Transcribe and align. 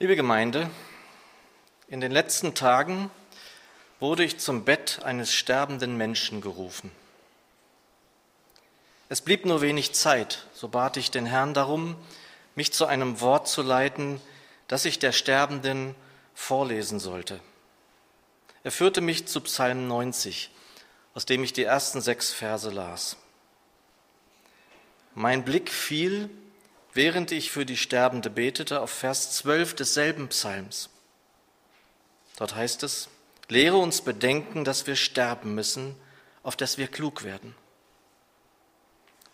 Liebe 0.00 0.14
Gemeinde, 0.14 0.70
in 1.88 2.00
den 2.00 2.12
letzten 2.12 2.54
Tagen 2.54 3.10
wurde 3.98 4.22
ich 4.22 4.38
zum 4.38 4.64
Bett 4.64 5.00
eines 5.02 5.34
sterbenden 5.34 5.96
Menschen 5.96 6.40
gerufen. 6.40 6.92
Es 9.08 9.20
blieb 9.20 9.44
nur 9.44 9.60
wenig 9.60 9.94
Zeit, 9.94 10.46
so 10.52 10.68
bat 10.68 10.96
ich 10.98 11.10
den 11.10 11.26
Herrn 11.26 11.52
darum, 11.52 11.96
mich 12.54 12.72
zu 12.72 12.86
einem 12.86 13.20
Wort 13.20 13.48
zu 13.48 13.60
leiten, 13.60 14.20
das 14.68 14.84
ich 14.84 15.00
der 15.00 15.10
Sterbenden 15.10 15.96
vorlesen 16.32 17.00
sollte. 17.00 17.40
Er 18.62 18.70
führte 18.70 19.00
mich 19.00 19.26
zu 19.26 19.40
Psalm 19.40 19.88
90, 19.88 20.52
aus 21.14 21.26
dem 21.26 21.42
ich 21.42 21.52
die 21.52 21.64
ersten 21.64 22.00
sechs 22.00 22.32
Verse 22.32 22.70
las. 22.70 23.16
Mein 25.16 25.44
Blick 25.44 25.72
fiel, 25.72 26.30
während 26.94 27.32
ich 27.32 27.50
für 27.50 27.66
die 27.66 27.76
Sterbende 27.76 28.30
betete, 28.30 28.80
auf 28.80 28.90
Vers 28.90 29.32
12 29.36 29.74
desselben 29.74 30.28
Psalms. 30.28 30.90
Dort 32.36 32.54
heißt 32.54 32.82
es, 32.82 33.08
lehre 33.48 33.76
uns 33.76 34.00
bedenken, 34.00 34.64
dass 34.64 34.86
wir 34.86 34.96
sterben 34.96 35.54
müssen, 35.54 35.94
auf 36.42 36.56
dass 36.56 36.78
wir 36.78 36.86
klug 36.86 37.24
werden. 37.24 37.54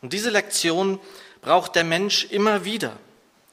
Und 0.00 0.12
diese 0.12 0.30
Lektion 0.30 1.00
braucht 1.40 1.76
der 1.76 1.84
Mensch 1.84 2.24
immer 2.24 2.64
wieder, 2.64 2.96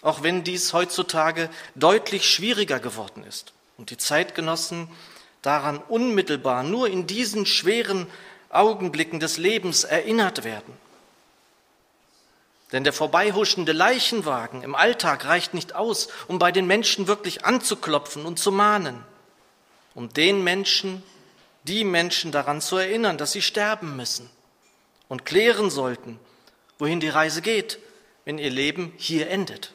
auch 0.02 0.24
wenn 0.24 0.44
dies 0.44 0.74
heutzutage 0.74 1.50
deutlich 1.76 2.30
schwieriger 2.30 2.80
geworden 2.80 3.24
ist 3.24 3.54
und 3.78 3.90
die 3.90 3.98
Zeitgenossen 3.98 4.90
daran 5.42 5.78
unmittelbar 5.78 6.64
nur 6.64 6.90
in 6.90 7.08
diesen 7.08 7.46
schweren 7.46 8.08
Augenblicken 8.50 9.20
des 9.20 9.38
Lebens 9.38 9.84
erinnert 9.84 10.44
werden. 10.44 10.74
Denn 12.72 12.84
der 12.84 12.94
vorbeihuschende 12.94 13.74
Leichenwagen 13.74 14.64
im 14.64 14.76
Alltag 14.76 15.26
reicht 15.26 15.54
nicht 15.54 15.76
aus, 15.76 16.08
um 16.28 16.40
bei 16.40 16.52
den 16.52 16.68
Menschen 16.68 17.08
wirklich 17.08 17.46
anzuklopfen 17.46 18.26
und 18.26 18.40
zu 18.40 18.52
mahnen, 18.52 19.04
um 19.94 20.10
den 20.10 20.44
Menschen, 20.44 21.04
die 21.64 21.84
Menschen 21.84 22.32
daran 22.32 22.62
zu 22.62 22.78
erinnern, 22.78 23.18
dass 23.18 23.34
sie 23.34 23.42
sterben 23.42 23.96
müssen 23.96 24.30
und 25.10 25.26
klären 25.26 25.70
sollten, 25.70 26.20
wohin 26.80 27.00
die 27.00 27.10
Reise 27.10 27.42
geht, 27.42 27.80
wenn 28.26 28.38
ihr 28.38 28.50
Leben 28.50 28.94
hier 28.98 29.30
endet. 29.30 29.74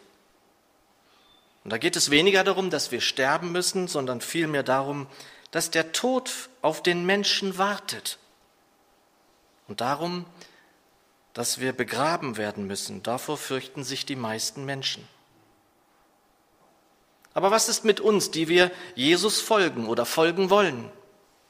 Und 1.65 1.71
da 1.71 1.79
geht 1.79 1.97
es 1.97 2.11
weniger 2.11 2.45
darum, 2.45 2.71
dass 2.71 2.93
wir 2.93 3.01
sterben 3.01 3.53
müssen, 3.53 3.89
sondern 3.89 4.21
vielmehr 4.21 4.63
darum, 4.63 5.07
dass 5.51 5.71
der 5.71 5.93
Tod 5.93 6.31
auf 6.63 6.83
den 6.83 7.05
Menschen 7.05 7.59
wartet. 7.59 8.19
Und 9.69 9.81
darum, 9.81 10.27
dass 11.37 11.61
wir 11.61 11.75
begraben 11.75 12.39
werden 12.39 12.67
müssen. 12.67 13.03
Davor 13.03 13.37
fürchten 13.37 13.85
sich 13.85 14.07
die 14.07 14.17
meisten 14.17 14.65
Menschen. 14.65 15.07
Aber 17.35 17.51
was 17.51 17.69
ist 17.69 17.85
mit 17.85 18.01
uns, 18.01 18.31
die 18.31 18.49
wir 18.49 18.71
Jesus 18.95 19.43
folgen 19.43 19.87
oder 19.87 20.07
folgen 20.07 20.49
wollen? 20.49 20.91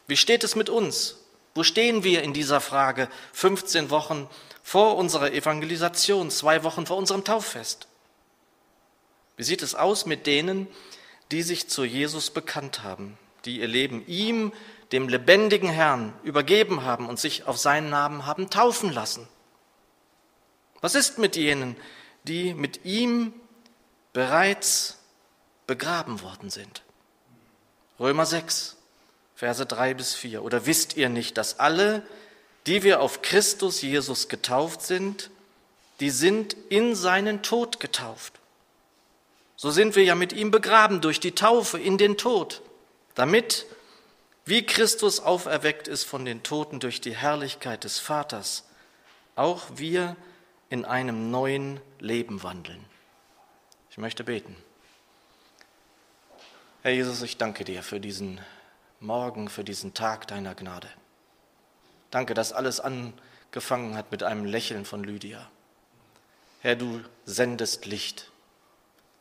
Wie 0.08 0.16
steht 0.16 0.42
es 0.42 0.56
mit 0.56 0.68
uns? 0.68 1.18
Wo 1.54 1.62
stehen 1.62 2.02
wir 2.02 2.24
in 2.24 2.32
dieser 2.32 2.60
Frage 2.60 3.08
15 3.32 3.88
Wochen 3.90 4.28
vor 4.60 4.96
unserer 4.96 5.30
Evangelisation, 5.32 6.32
zwei 6.32 6.64
Wochen 6.64 6.84
vor 6.84 6.96
unserem 6.96 7.22
Tauffest? 7.22 7.86
Wie 9.36 9.44
sieht 9.44 9.62
es 9.62 9.76
aus 9.76 10.04
mit 10.04 10.26
denen, 10.26 10.66
die 11.30 11.42
sich 11.44 11.68
zu 11.68 11.84
Jesus 11.84 12.30
bekannt 12.30 12.82
haben, 12.82 13.16
die 13.44 13.60
ihr 13.60 13.68
Leben 13.68 14.04
ihm, 14.08 14.52
dem 14.90 15.08
lebendigen 15.08 15.68
Herrn, 15.68 16.12
übergeben 16.24 16.82
haben 16.82 17.08
und 17.08 17.20
sich 17.20 17.46
auf 17.46 17.56
seinen 17.56 17.88
Namen 17.88 18.26
haben 18.26 18.50
taufen 18.50 18.92
lassen? 18.92 19.28
Was 20.80 20.94
ist 20.94 21.18
mit 21.18 21.36
jenen, 21.36 21.76
die 22.24 22.54
mit 22.54 22.84
ihm 22.84 23.32
bereits 24.12 24.98
begraben 25.66 26.22
worden 26.22 26.50
sind? 26.50 26.82
Römer 27.98 28.26
6, 28.26 28.76
Verse 29.34 29.64
3 29.64 29.94
bis 29.94 30.14
4. 30.14 30.42
Oder 30.42 30.66
wisst 30.66 30.96
ihr 30.96 31.08
nicht, 31.08 31.36
dass 31.38 31.58
alle, 31.58 32.02
die 32.66 32.82
wir 32.82 33.00
auf 33.00 33.22
Christus 33.22 33.82
Jesus 33.82 34.28
getauft 34.28 34.82
sind, 34.82 35.30
die 36.00 36.10
sind 36.10 36.56
in 36.68 36.94
seinen 36.94 37.42
Tod 37.42 37.80
getauft. 37.80 38.34
So 39.56 39.70
sind 39.70 39.96
wir 39.96 40.04
ja 40.04 40.14
mit 40.14 40.32
ihm 40.32 40.50
begraben 40.50 41.00
durch 41.00 41.20
die 41.20 41.34
Taufe 41.34 41.78
in 41.78 41.96
den 41.96 42.18
Tod, 42.18 42.60
damit, 43.14 43.66
wie 44.44 44.64
Christus 44.64 45.20
auferweckt 45.20 45.88
ist 45.88 46.04
von 46.04 46.26
den 46.26 46.42
Toten 46.42 46.78
durch 46.80 47.00
die 47.00 47.16
Herrlichkeit 47.16 47.84
des 47.84 47.98
Vaters, 47.98 48.64
auch 49.34 49.64
wir 49.76 50.16
in 50.68 50.84
einem 50.84 51.30
neuen 51.30 51.80
Leben 51.98 52.42
wandeln. 52.42 52.84
Ich 53.90 53.98
möchte 53.98 54.24
beten. 54.24 54.56
Herr 56.82 56.92
Jesus, 56.92 57.22
ich 57.22 57.36
danke 57.36 57.64
dir 57.64 57.82
für 57.82 58.00
diesen 58.00 58.40
Morgen, 59.00 59.48
für 59.48 59.64
diesen 59.64 59.94
Tag 59.94 60.26
deiner 60.28 60.54
Gnade. 60.54 60.88
Danke, 62.10 62.34
dass 62.34 62.52
alles 62.52 62.80
angefangen 62.80 63.96
hat 63.96 64.10
mit 64.10 64.22
einem 64.22 64.44
Lächeln 64.44 64.84
von 64.84 65.02
Lydia. 65.02 65.50
Herr, 66.60 66.76
du 66.76 67.02
sendest 67.24 67.86
Licht 67.86 68.30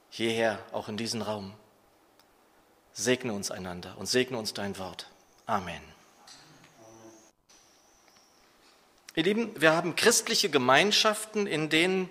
hierher, 0.09 0.59
auch 0.71 0.89
in 0.89 0.97
diesen 0.97 1.21
Raum. 1.21 1.53
Segne 2.93 3.33
uns 3.33 3.51
einander 3.51 3.97
und 3.97 4.05
segne 4.05 4.37
uns 4.37 4.53
dein 4.53 4.77
Wort. 4.77 5.09
Amen. 5.45 5.94
Ihr 9.15 9.23
Lieben, 9.23 9.59
wir 9.61 9.73
haben 9.73 9.95
christliche 9.95 10.49
Gemeinschaften, 10.49 11.47
in 11.47 11.69
denen 11.69 12.09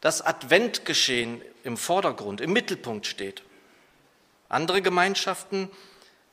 das 0.00 0.22
Adventgeschehen 0.22 1.42
im 1.64 1.76
Vordergrund, 1.76 2.40
im 2.40 2.52
Mittelpunkt 2.52 3.06
steht. 3.06 3.42
Andere 4.48 4.80
Gemeinschaften 4.80 5.68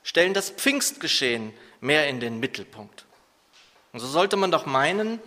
stellen 0.04 0.36
das 0.36 0.52
Pfingstgeschehen 0.52 1.54
mehr 1.80 2.08
in 2.08 2.20
den 2.20 2.40
Mittelpunkt. 2.40 3.06
Und 3.94 4.00
so 4.00 4.06
sollte 4.06 4.38
man 4.38 4.52
doch 4.52 4.68
meinen, 4.68 5.20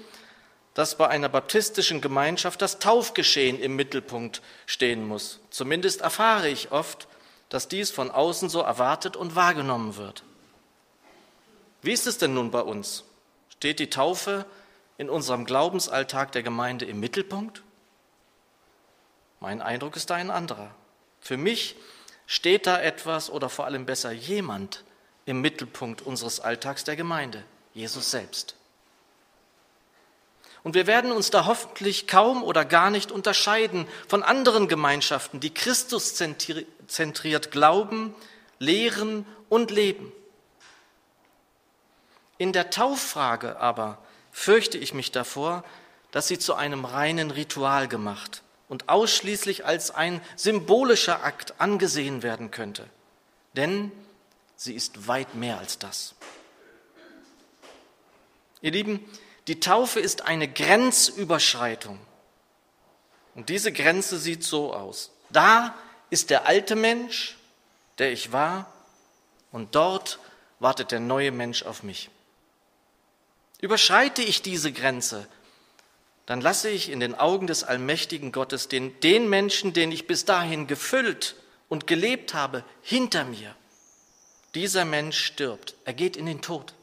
dass 0.74 0.96
bei 0.96 1.08
einer 1.08 1.28
baptistischen 1.28 2.00
Gemeinschaft 2.00 2.62
das 2.62 2.78
Taufgeschehen 2.78 3.58
im 3.60 3.74
Mittelpunkt 3.74 4.42
stehen 4.66 5.06
muss. 5.06 5.40
Zumindest 5.50 6.02
erfahre 6.02 6.48
ich 6.48 6.70
oft, 6.70 7.08
dass 7.48 7.66
dies 7.66 7.90
von 7.90 8.12
außen 8.12 8.48
so 8.48 8.60
erwartet 8.60 9.16
und 9.16 9.34
wahrgenommen 9.34 9.96
wird. 9.96 10.22
Wie 11.82 11.92
ist 11.92 12.06
es 12.06 12.18
denn 12.18 12.34
nun 12.34 12.52
bei 12.52 12.60
uns? 12.60 13.04
Steht 13.50 13.80
die 13.80 13.90
Taufe 13.90 14.46
in 14.98 15.10
unserem 15.10 15.44
Glaubensalltag 15.44 16.32
der 16.32 16.42
Gemeinde 16.42 16.84
im 16.84 17.00
Mittelpunkt? 17.00 17.62
Mein 19.40 19.60
Eindruck 19.60 19.96
ist 19.96 20.10
da 20.10 20.14
ein 20.14 20.30
anderer. 20.30 20.70
Für 21.20 21.36
mich 21.36 21.76
steht 22.26 22.66
da 22.66 22.80
etwas 22.80 23.30
oder 23.30 23.48
vor 23.48 23.64
allem 23.66 23.86
besser 23.86 24.12
jemand 24.12 24.84
im 25.26 25.40
Mittelpunkt 25.40 26.02
unseres 26.02 26.40
Alltags 26.40 26.84
der 26.84 26.96
Gemeinde, 26.96 27.42
Jesus 27.72 28.10
selbst. 28.10 28.56
Und 30.62 30.74
wir 30.74 30.86
werden 30.86 31.12
uns 31.12 31.30
da 31.30 31.44
hoffentlich 31.44 32.06
kaum 32.06 32.42
oder 32.42 32.64
gar 32.64 32.88
nicht 32.88 33.12
unterscheiden 33.12 33.86
von 34.08 34.22
anderen 34.22 34.66
Gemeinschaften, 34.66 35.38
die 35.38 35.52
Christus 35.52 36.14
zentriert 36.14 37.50
glauben, 37.50 38.14
lehren 38.58 39.26
und 39.50 39.70
leben. 39.70 40.10
In 42.38 42.52
der 42.52 42.70
Tauffrage 42.70 43.60
aber 43.60 43.98
fürchte 44.34 44.76
ich 44.78 44.92
mich 44.92 45.12
davor, 45.12 45.64
dass 46.10 46.26
sie 46.26 46.40
zu 46.40 46.54
einem 46.54 46.84
reinen 46.84 47.30
Ritual 47.30 47.86
gemacht 47.86 48.42
und 48.68 48.88
ausschließlich 48.88 49.64
als 49.64 49.92
ein 49.92 50.20
symbolischer 50.34 51.22
Akt 51.22 51.54
angesehen 51.58 52.24
werden 52.24 52.50
könnte. 52.50 52.84
Denn 53.54 53.92
sie 54.56 54.74
ist 54.74 55.06
weit 55.06 55.36
mehr 55.36 55.58
als 55.58 55.78
das. 55.78 56.16
Ihr 58.60 58.72
Lieben, 58.72 59.08
die 59.46 59.60
Taufe 59.60 60.00
ist 60.00 60.22
eine 60.22 60.48
Grenzüberschreitung. 60.48 62.00
Und 63.36 63.48
diese 63.48 63.72
Grenze 63.72 64.18
sieht 64.18 64.42
so 64.42 64.74
aus. 64.74 65.12
Da 65.30 65.74
ist 66.10 66.30
der 66.30 66.46
alte 66.46 66.74
Mensch, 66.74 67.38
der 67.98 68.12
ich 68.12 68.32
war, 68.32 68.72
und 69.52 69.76
dort 69.76 70.18
wartet 70.58 70.90
der 70.90 71.00
neue 71.00 71.30
Mensch 71.30 71.62
auf 71.62 71.84
mich. 71.84 72.10
Überschreite 73.60 74.22
ich 74.22 74.42
diese 74.42 74.72
Grenze, 74.72 75.26
dann 76.26 76.40
lasse 76.40 76.70
ich 76.70 76.90
in 76.90 77.00
den 77.00 77.14
Augen 77.14 77.46
des 77.46 77.64
allmächtigen 77.64 78.32
Gottes 78.32 78.68
den, 78.68 78.98
den 79.00 79.28
Menschen, 79.28 79.72
den 79.72 79.92
ich 79.92 80.06
bis 80.06 80.24
dahin 80.24 80.66
gefüllt 80.66 81.36
und 81.68 81.86
gelebt 81.86 82.34
habe, 82.34 82.64
hinter 82.82 83.24
mir. 83.24 83.54
Dieser 84.54 84.84
Mensch 84.84 85.18
stirbt, 85.18 85.74
er 85.84 85.92
geht 85.92 86.16
in 86.16 86.26
den 86.26 86.40
Tod. 86.40 86.74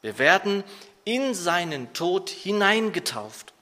Wir 0.00 0.18
werden 0.18 0.64
in 1.04 1.34
seinen 1.34 1.92
Tod 1.92 2.30
hineingetauft. 2.30 3.52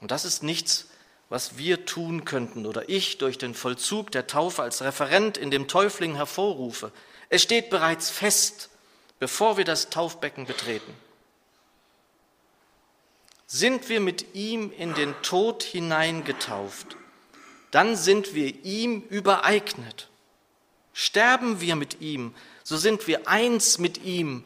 Und 0.00 0.10
das 0.10 0.24
ist 0.24 0.42
nichts, 0.42 0.88
was 1.28 1.56
wir 1.56 1.86
tun 1.86 2.24
könnten 2.24 2.66
oder 2.66 2.88
ich 2.88 3.18
durch 3.18 3.38
den 3.38 3.54
Vollzug 3.54 4.10
der 4.10 4.26
Taufe 4.26 4.62
als 4.62 4.82
Referent 4.82 5.38
in 5.38 5.50
dem 5.50 5.68
Täufling 5.68 6.16
hervorrufe. 6.16 6.92
Es 7.28 7.42
steht 7.42 7.70
bereits 7.70 8.10
fest, 8.10 8.69
bevor 9.20 9.56
wir 9.56 9.64
das 9.64 9.90
Taufbecken 9.90 10.46
betreten. 10.46 10.92
Sind 13.46 13.88
wir 13.88 14.00
mit 14.00 14.34
ihm 14.34 14.72
in 14.72 14.94
den 14.94 15.14
Tod 15.22 15.62
hineingetauft, 15.62 16.96
dann 17.70 17.94
sind 17.94 18.34
wir 18.34 18.64
ihm 18.64 19.02
übereignet. 19.02 20.08
Sterben 20.92 21.60
wir 21.60 21.76
mit 21.76 22.00
ihm, 22.00 22.34
so 22.64 22.76
sind 22.76 23.06
wir 23.06 23.28
eins 23.28 23.78
mit 23.78 24.02
ihm, 24.02 24.44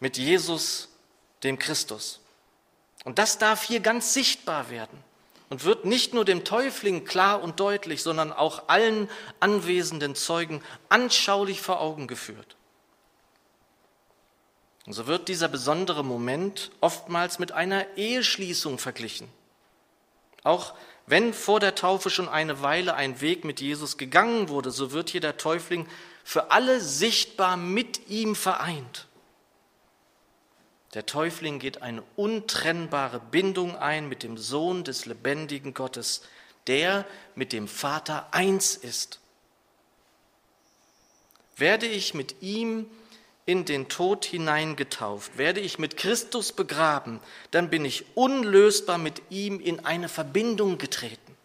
mit 0.00 0.18
Jesus, 0.18 0.88
dem 1.42 1.58
Christus. 1.58 2.20
Und 3.04 3.18
das 3.18 3.38
darf 3.38 3.62
hier 3.62 3.80
ganz 3.80 4.12
sichtbar 4.12 4.68
werden 4.70 4.98
und 5.48 5.64
wird 5.64 5.84
nicht 5.84 6.12
nur 6.12 6.24
dem 6.24 6.44
Täufling 6.44 7.04
klar 7.04 7.42
und 7.42 7.60
deutlich, 7.60 8.02
sondern 8.02 8.32
auch 8.32 8.68
allen 8.68 9.08
anwesenden 9.40 10.14
Zeugen 10.14 10.62
anschaulich 10.88 11.60
vor 11.60 11.80
Augen 11.80 12.06
geführt. 12.06 12.56
Und 14.90 14.94
so 14.94 15.06
wird 15.06 15.28
dieser 15.28 15.46
besondere 15.46 16.04
Moment 16.04 16.72
oftmals 16.80 17.38
mit 17.38 17.52
einer 17.52 17.96
Eheschließung 17.96 18.80
verglichen. 18.80 19.28
Auch 20.42 20.74
wenn 21.06 21.32
vor 21.32 21.60
der 21.60 21.76
Taufe 21.76 22.10
schon 22.10 22.28
eine 22.28 22.60
Weile 22.60 22.94
ein 22.94 23.20
Weg 23.20 23.44
mit 23.44 23.60
Jesus 23.60 23.98
gegangen 23.98 24.48
wurde, 24.48 24.72
so 24.72 24.90
wird 24.90 25.10
hier 25.10 25.20
der 25.20 25.36
Täufling 25.36 25.86
für 26.24 26.50
alle 26.50 26.80
sichtbar 26.80 27.56
mit 27.56 28.08
ihm 28.08 28.34
vereint. 28.34 29.06
Der 30.94 31.06
Täufling 31.06 31.60
geht 31.60 31.82
eine 31.82 32.02
untrennbare 32.16 33.20
Bindung 33.20 33.76
ein 33.76 34.08
mit 34.08 34.24
dem 34.24 34.36
Sohn 34.36 34.82
des 34.82 35.06
lebendigen 35.06 35.72
Gottes, 35.72 36.22
der 36.66 37.06
mit 37.36 37.52
dem 37.52 37.68
Vater 37.68 38.34
eins 38.34 38.74
ist. 38.74 39.20
Werde 41.54 41.86
ich 41.86 42.12
mit 42.12 42.42
ihm 42.42 42.90
in 43.46 43.64
den 43.64 43.88
Tod 43.88 44.24
hineingetauft, 44.24 45.38
werde 45.38 45.60
ich 45.60 45.78
mit 45.78 45.96
Christus 45.96 46.52
begraben, 46.52 47.20
dann 47.50 47.70
bin 47.70 47.84
ich 47.84 48.04
unlösbar 48.14 48.98
mit 48.98 49.22
ihm 49.30 49.60
in 49.60 49.84
eine 49.84 50.08
Verbindung 50.08 50.78
getreten. 50.78 51.36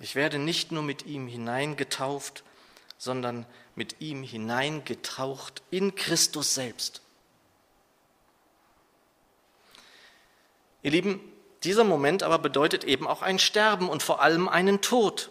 Ich 0.00 0.14
werde 0.14 0.38
nicht 0.38 0.70
nur 0.70 0.82
mit 0.82 1.06
ihm 1.06 1.26
hineingetauft, 1.26 2.44
sondern 2.98 3.46
mit 3.74 4.00
ihm 4.00 4.22
hineingetaucht 4.22 5.62
in 5.70 5.94
Christus 5.94 6.54
selbst. 6.54 7.02
Ihr 10.82 10.92
Lieben, 10.92 11.20
dieser 11.64 11.84
Moment 11.84 12.22
aber 12.22 12.38
bedeutet 12.38 12.84
eben 12.84 13.06
auch 13.06 13.22
ein 13.22 13.38
Sterben 13.38 13.88
und 13.88 14.02
vor 14.02 14.22
allem 14.22 14.48
einen 14.48 14.80
Tod. 14.80 15.30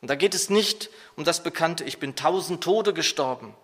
Und 0.00 0.08
da 0.08 0.14
geht 0.14 0.34
es 0.34 0.50
nicht 0.50 0.90
um 1.16 1.24
das 1.24 1.42
bekannte 1.42 1.84
Ich 1.84 1.98
bin 1.98 2.16
tausend 2.16 2.62
Tode 2.62 2.92
gestorben, 2.92 3.54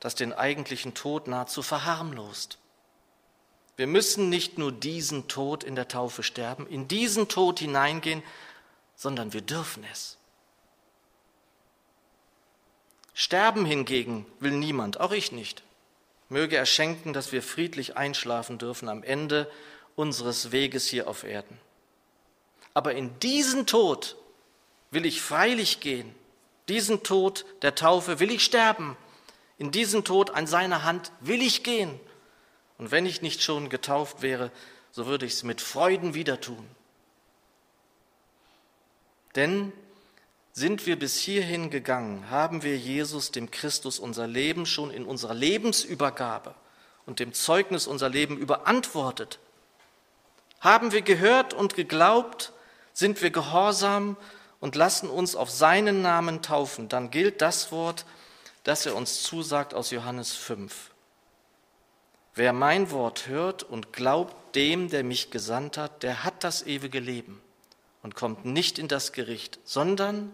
das 0.00 0.14
den 0.14 0.32
eigentlichen 0.32 0.94
Tod 0.94 1.28
nahezu 1.28 1.62
verharmlost. 1.62 2.58
Wir 3.76 3.86
müssen 3.86 4.28
nicht 4.28 4.56
nur 4.56 4.70
diesen 4.70 5.26
Tod 5.26 5.64
in 5.64 5.74
der 5.74 5.88
Taufe 5.88 6.22
sterben, 6.22 6.66
in 6.68 6.86
diesen 6.86 7.28
Tod 7.28 7.58
hineingehen, 7.58 8.22
sondern 8.94 9.32
wir 9.32 9.40
dürfen 9.40 9.84
es. 9.90 10.16
Sterben 13.14 13.64
hingegen 13.64 14.26
will 14.40 14.52
niemand, 14.52 15.00
auch 15.00 15.12
ich 15.12 15.32
nicht. 15.32 15.62
Möge 16.28 16.56
er 16.56 16.66
schenken, 16.66 17.12
dass 17.12 17.32
wir 17.32 17.42
friedlich 17.42 17.96
einschlafen 17.96 18.58
dürfen 18.58 18.88
am 18.88 19.02
Ende 19.02 19.50
unseres 19.96 20.52
Weges 20.52 20.86
hier 20.86 21.08
auf 21.08 21.24
Erden. 21.24 21.60
Aber 22.74 22.94
in 22.94 23.18
diesen 23.20 23.66
Tod 23.66 24.16
will 24.94 25.06
ich 25.06 25.20
freilich 25.20 25.80
gehen. 25.80 26.14
Diesen 26.68 27.02
Tod 27.02 27.44
der 27.62 27.74
Taufe 27.74 28.20
will 28.20 28.30
ich 28.30 28.44
sterben. 28.44 28.96
In 29.58 29.70
diesen 29.70 30.04
Tod 30.04 30.30
an 30.30 30.46
seiner 30.46 30.84
Hand 30.84 31.12
will 31.20 31.42
ich 31.42 31.62
gehen. 31.62 32.00
Und 32.78 32.90
wenn 32.90 33.06
ich 33.06 33.22
nicht 33.22 33.42
schon 33.42 33.68
getauft 33.68 34.22
wäre, 34.22 34.50
so 34.90 35.06
würde 35.06 35.26
ich 35.26 35.34
es 35.34 35.42
mit 35.42 35.60
Freuden 35.60 36.14
wieder 36.14 36.40
tun. 36.40 36.66
Denn 39.36 39.72
sind 40.52 40.86
wir 40.86 40.96
bis 40.96 41.18
hierhin 41.18 41.70
gegangen, 41.70 42.30
haben 42.30 42.62
wir 42.62 42.76
Jesus, 42.76 43.32
dem 43.32 43.50
Christus, 43.50 43.98
unser 43.98 44.28
Leben 44.28 44.66
schon 44.66 44.92
in 44.92 45.04
unserer 45.04 45.34
Lebensübergabe 45.34 46.54
und 47.06 47.18
dem 47.18 47.32
Zeugnis 47.32 47.88
unser 47.88 48.08
Leben 48.08 48.38
überantwortet. 48.38 49.40
Haben 50.60 50.92
wir 50.92 51.02
gehört 51.02 51.52
und 51.52 51.74
geglaubt, 51.74 52.52
sind 52.92 53.20
wir 53.20 53.30
gehorsam 53.30 54.16
und 54.64 54.76
lassen 54.76 55.10
uns 55.10 55.36
auf 55.36 55.50
seinen 55.50 56.00
Namen 56.00 56.40
taufen, 56.40 56.88
dann 56.88 57.10
gilt 57.10 57.42
das 57.42 57.70
Wort, 57.70 58.06
das 58.62 58.86
er 58.86 58.96
uns 58.96 59.22
zusagt 59.22 59.74
aus 59.74 59.90
Johannes 59.90 60.32
5. 60.32 60.90
Wer 62.34 62.54
mein 62.54 62.90
Wort 62.90 63.26
hört 63.26 63.62
und 63.62 63.92
glaubt 63.92 64.56
dem, 64.56 64.88
der 64.88 65.04
mich 65.04 65.30
gesandt 65.30 65.76
hat, 65.76 66.02
der 66.02 66.24
hat 66.24 66.44
das 66.44 66.66
ewige 66.66 66.98
Leben 66.98 67.42
und 68.02 68.14
kommt 68.14 68.46
nicht 68.46 68.78
in 68.78 68.88
das 68.88 69.12
Gericht, 69.12 69.58
sondern 69.64 70.32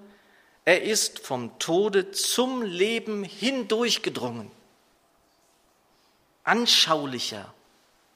er 0.65 0.85
ist 0.85 1.19
vom 1.19 1.59
Tode 1.59 2.13
zum 2.13 2.63
Leben 2.63 3.25
hindurchgedrungen. 3.25 4.49
Anschaulicher 6.45 7.53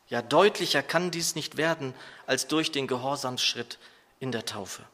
ja, 0.06 0.22
deutlicher 0.22 0.84
kann 0.84 1.10
dies 1.10 1.34
nicht 1.34 1.56
werden 1.56 1.92
als 2.28 2.46
durch 2.46 2.70
den 2.70 2.86
Gehorsamsschritt 2.86 3.80
in 4.20 4.30
der 4.30 4.44
Taufe, 4.44 4.84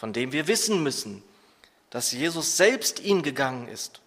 von 0.00 0.14
dem 0.14 0.32
wir 0.32 0.46
wissen 0.46 0.82
müssen, 0.82 1.22
dass 1.90 2.10
Jesus 2.10 2.56
selbst 2.56 3.00
ihn 3.00 3.22
gegangen 3.22 3.68
ist. 3.68 4.00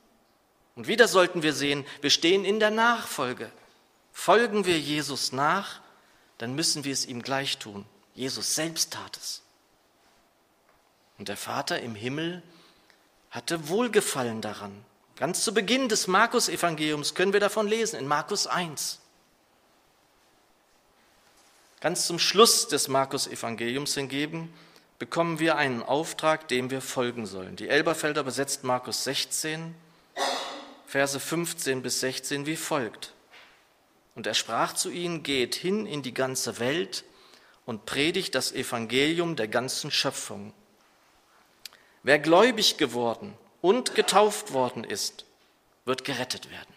Und 0.76 0.88
wieder 0.88 1.08
sollten 1.08 1.44
wir 1.44 1.54
sehen, 1.54 1.86
wir 2.02 2.10
stehen 2.10 2.46
in 2.46 2.60
der 2.60 2.72
Nachfolge. 2.72 3.52
Folgen 4.12 4.66
wir 4.66 4.80
Jesus 4.80 5.34
nach, 5.34 5.82
dann 6.40 6.56
müssen 6.56 6.84
wir 6.84 6.94
es 6.94 7.06
ihm 7.06 7.22
gleich 7.22 7.60
tun. 7.60 7.86
Jesus 8.16 8.56
selbst 8.56 8.94
tat 8.94 9.18
es. 9.18 9.44
Und 11.20 11.28
der 11.28 11.38
Vater 11.38 11.80
im 11.80 11.94
Himmel 11.94 12.42
hatte 13.30 13.70
Wohlgefallen 13.70 14.42
daran. 14.42 14.84
Ganz 15.16 15.44
zu 15.44 15.54
Beginn 15.54 15.90
des 15.90 16.08
Markus-Evangeliums 16.08 17.14
können 17.14 17.34
wir 17.34 17.40
davon 17.40 17.68
lesen, 17.68 18.00
in 18.00 18.08
Markus 18.08 18.48
1. 18.48 18.98
Ganz 21.82 22.08
zum 22.08 22.18
Schluss 22.18 22.68
des 22.68 22.88
Markus-Evangeliums 22.88 23.94
hingegen 23.94 24.52
bekommen 25.04 25.38
wir 25.38 25.58
einen 25.58 25.84
Auftrag, 25.84 26.48
dem 26.48 26.72
wir 26.72 26.80
folgen 26.80 27.26
sollen. 27.26 27.58
Die 27.58 27.68
Elberfelder 27.68 28.24
besetzt 28.24 28.64
Markus 28.64 29.04
16, 29.04 29.76
Verse 30.88 31.20
15 31.20 31.82
bis 31.82 32.00
16 32.00 32.46
wie 32.46 32.56
folgt. 32.56 33.12
Und 34.16 34.28
er 34.28 34.34
sprach 34.34 34.72
zu 34.72 34.90
ihnen, 34.90 35.22
geht 35.22 35.56
hin 35.56 35.86
in 35.86 36.04
die 36.04 36.14
ganze 36.14 36.58
Welt 36.58 37.04
und 37.66 37.86
predigt 37.86 38.34
das 38.34 38.54
Evangelium 38.54 39.36
der 39.36 39.50
ganzen 39.50 39.92
Schöpfung. 39.92 40.54
Wer 42.04 42.18
gläubig 42.18 42.78
geworden 42.78 43.34
und 43.60 43.96
getauft 43.96 44.54
worden 44.54 44.86
ist, 44.86 45.26
wird 45.84 46.06
gerettet 46.06 46.50
werden. 46.50 46.74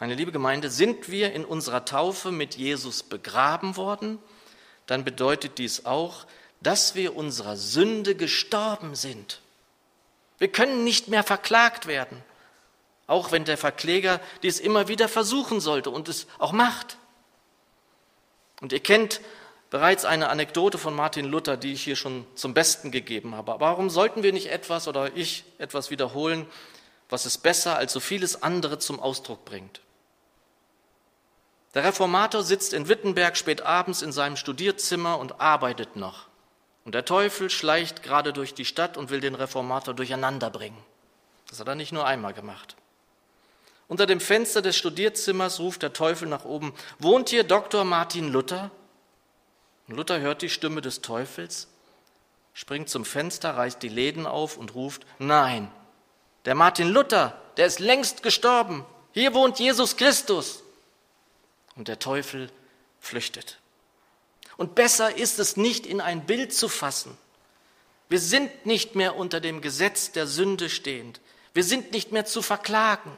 Meine 0.00 0.16
liebe 0.16 0.32
Gemeinde, 0.32 0.68
sind 0.68 1.08
wir 1.08 1.32
in 1.32 1.46
unserer 1.46 1.86
Taufe 1.86 2.30
mit 2.30 2.56
Jesus 2.56 3.02
begraben 3.02 3.78
worden, 3.78 4.18
dann 4.86 5.04
bedeutet 5.04 5.58
dies 5.58 5.86
auch, 5.86 6.26
dass 6.60 6.94
wir 6.94 7.16
unserer 7.16 7.56
Sünde 7.56 8.14
gestorben 8.14 8.94
sind. 8.94 9.40
Wir 10.38 10.48
können 10.48 10.84
nicht 10.84 11.08
mehr 11.08 11.22
verklagt 11.22 11.86
werden, 11.86 12.22
auch 13.06 13.32
wenn 13.32 13.44
der 13.44 13.58
Verkläger 13.58 14.20
dies 14.42 14.60
immer 14.60 14.88
wieder 14.88 15.08
versuchen 15.08 15.60
sollte 15.60 15.90
und 15.90 16.08
es 16.08 16.26
auch 16.38 16.52
macht. 16.52 16.96
Und 18.60 18.72
ihr 18.72 18.80
kennt 18.80 19.20
bereits 19.70 20.04
eine 20.04 20.28
Anekdote 20.28 20.78
von 20.78 20.94
Martin 20.94 21.26
Luther, 21.26 21.56
die 21.56 21.72
ich 21.72 21.82
hier 21.82 21.96
schon 21.96 22.26
zum 22.34 22.54
Besten 22.54 22.90
gegeben 22.90 23.34
habe. 23.34 23.56
Warum 23.58 23.90
sollten 23.90 24.22
wir 24.22 24.32
nicht 24.32 24.50
etwas 24.50 24.88
oder 24.88 25.14
ich 25.16 25.44
etwas 25.58 25.90
wiederholen, 25.90 26.46
was 27.08 27.26
es 27.26 27.38
besser 27.38 27.76
als 27.76 27.92
so 27.92 28.00
vieles 28.00 28.42
andere 28.42 28.78
zum 28.78 29.00
Ausdruck 29.00 29.44
bringt? 29.44 29.80
Der 31.74 31.82
Reformator 31.82 32.44
sitzt 32.44 32.72
in 32.72 32.88
Wittenberg 32.88 33.36
spät 33.36 33.62
abends 33.62 34.00
in 34.00 34.12
seinem 34.12 34.36
Studierzimmer 34.36 35.18
und 35.18 35.40
arbeitet 35.40 35.96
noch. 35.96 36.26
Und 36.84 36.94
der 36.94 37.04
Teufel 37.04 37.50
schleicht 37.50 38.02
gerade 38.02 38.32
durch 38.32 38.54
die 38.54 38.64
Stadt 38.64 38.96
und 38.96 39.10
will 39.10 39.20
den 39.20 39.34
Reformator 39.34 39.92
durcheinander 39.92 40.50
bringen. 40.50 40.78
Das 41.48 41.58
hat 41.58 41.66
er 41.66 41.74
nicht 41.74 41.92
nur 41.92 42.06
einmal 42.06 42.32
gemacht. 42.32 42.76
Unter 43.88 44.06
dem 44.06 44.20
Fenster 44.20 44.62
des 44.62 44.76
Studierzimmers 44.76 45.58
ruft 45.60 45.82
der 45.82 45.92
Teufel 45.92 46.28
nach 46.28 46.44
oben, 46.44 46.72
wohnt 46.98 47.28
hier 47.28 47.44
Dr. 47.44 47.84
Martin 47.84 48.28
Luther? 48.32 48.70
Und 49.88 49.96
Luther 49.96 50.20
hört 50.20 50.42
die 50.42 50.48
Stimme 50.48 50.80
des 50.80 51.02
Teufels, 51.02 51.68
springt 52.54 52.88
zum 52.88 53.04
Fenster, 53.04 53.56
reißt 53.56 53.82
die 53.82 53.88
Läden 53.88 54.26
auf 54.26 54.56
und 54.56 54.74
ruft, 54.74 55.04
nein, 55.18 55.70
der 56.44 56.54
Martin 56.54 56.88
Luther, 56.88 57.36
der 57.56 57.66
ist 57.66 57.80
längst 57.80 58.22
gestorben. 58.22 58.84
Hier 59.12 59.34
wohnt 59.34 59.58
Jesus 59.58 59.96
Christus 59.96 60.63
und 61.76 61.88
der 61.88 61.98
Teufel 61.98 62.50
flüchtet. 63.00 63.58
Und 64.56 64.74
besser 64.74 65.16
ist 65.16 65.38
es 65.38 65.56
nicht 65.56 65.86
in 65.86 66.00
ein 66.00 66.26
Bild 66.26 66.54
zu 66.54 66.68
fassen. 66.68 67.16
Wir 68.08 68.20
sind 68.20 68.66
nicht 68.66 68.94
mehr 68.94 69.16
unter 69.16 69.40
dem 69.40 69.60
Gesetz 69.60 70.12
der 70.12 70.26
Sünde 70.26 70.68
stehend. 70.68 71.20
Wir 71.52 71.64
sind 71.64 71.92
nicht 71.92 72.12
mehr 72.12 72.24
zu 72.24 72.42
verklagen. 72.42 73.16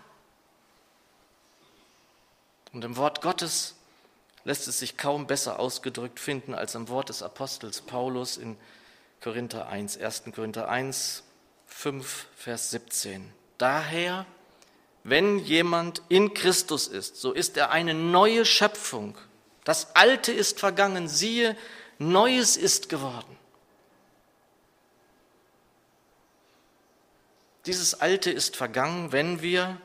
Und 2.72 2.84
im 2.84 2.96
Wort 2.96 3.20
Gottes 3.22 3.75
lässt 4.44 4.68
es 4.68 4.78
sich 4.78 4.96
kaum 4.96 5.26
besser 5.26 5.58
ausgedrückt 5.58 6.20
finden 6.20 6.54
als 6.54 6.75
im 6.75 6.88
Wort 6.88 7.08
des 7.08 7.22
Apostels 7.22 7.80
Paulus 7.80 8.36
in 8.36 8.56
Korinther 9.20 9.68
1, 9.68 9.98
1. 9.98 10.25
Korinther 10.34 10.68
1, 10.68 11.25
5, 11.66 12.26
Vers 12.36 12.70
17. 12.70 13.32
Daher, 13.58 14.26
wenn 15.08 15.38
jemand 15.38 16.02
in 16.08 16.34
Christus 16.34 16.88
ist, 16.88 17.20
so 17.20 17.30
ist 17.30 17.56
er 17.56 17.70
eine 17.70 17.94
neue 17.94 18.44
Schöpfung. 18.44 19.16
Das 19.62 19.94
Alte 19.94 20.32
ist 20.32 20.58
vergangen, 20.58 21.06
siehe, 21.06 21.56
Neues 21.98 22.56
ist 22.56 22.88
geworden. 22.88 23.38
Dieses 27.66 28.00
Alte 28.00 28.32
ist 28.32 28.56
vergangen, 28.56 29.12
wenn 29.12 29.42
wir, 29.42 29.80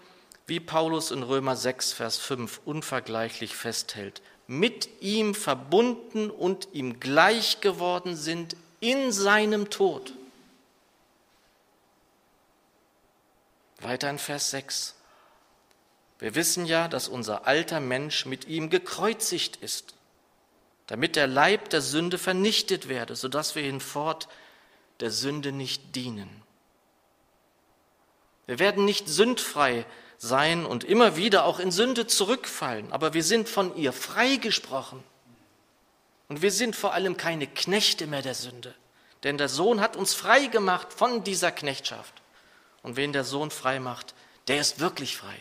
wie 0.47 0.59
Paulus 0.59 1.11
in 1.11 1.21
Römer 1.21 1.55
6, 1.55 1.93
Vers 1.93 2.17
5 2.17 2.59
unvergleichlich 2.65 3.55
festhält, 3.55 4.23
mit 4.47 4.89
ihm 5.01 5.35
verbunden 5.35 6.31
und 6.31 6.67
ihm 6.73 6.99
gleich 6.99 7.61
geworden 7.61 8.15
sind 8.15 8.55
in 8.79 9.11
seinem 9.11 9.69
Tod. 9.69 10.13
Weiter 13.81 14.09
in 14.09 14.17
Vers 14.17 14.49
6. 14.49 14.95
Wir 16.21 16.35
wissen 16.35 16.67
ja, 16.67 16.87
dass 16.87 17.07
unser 17.07 17.47
alter 17.47 17.79
Mensch 17.79 18.27
mit 18.27 18.47
ihm 18.47 18.69
gekreuzigt 18.69 19.55
ist, 19.57 19.95
damit 20.85 21.15
der 21.15 21.25
Leib 21.25 21.71
der 21.71 21.81
Sünde 21.81 22.19
vernichtet 22.19 22.87
werde, 22.87 23.15
sodass 23.15 23.55
wir 23.55 23.63
hinfort 23.63 24.27
der 24.99 25.09
Sünde 25.09 25.51
nicht 25.51 25.95
dienen. 25.95 26.29
Wir 28.45 28.59
werden 28.59 28.85
nicht 28.85 29.09
sündfrei 29.09 29.83
sein 30.19 30.63
und 30.63 30.83
immer 30.83 31.17
wieder 31.17 31.43
auch 31.43 31.59
in 31.59 31.71
Sünde 31.71 32.05
zurückfallen, 32.05 32.91
aber 32.91 33.15
wir 33.15 33.23
sind 33.23 33.49
von 33.49 33.75
ihr 33.75 33.91
freigesprochen. 33.91 35.03
Und 36.29 36.43
wir 36.43 36.51
sind 36.51 36.75
vor 36.75 36.93
allem 36.93 37.17
keine 37.17 37.47
Knechte 37.47 38.05
mehr 38.05 38.21
der 38.21 38.35
Sünde, 38.35 38.75
denn 39.23 39.39
der 39.39 39.49
Sohn 39.49 39.81
hat 39.81 39.95
uns 39.95 40.13
frei 40.13 40.45
gemacht 40.45 40.93
von 40.93 41.23
dieser 41.23 41.51
Knechtschaft. 41.51 42.13
Und 42.83 42.95
wen 42.95 43.11
der 43.11 43.23
Sohn 43.23 43.49
frei 43.49 43.79
macht, 43.79 44.13
der 44.47 44.61
ist 44.61 44.79
wirklich 44.79 45.17
frei. 45.17 45.35